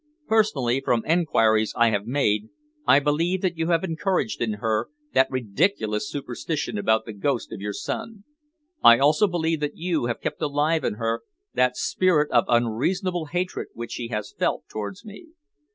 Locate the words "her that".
4.53-5.29, 10.95-11.77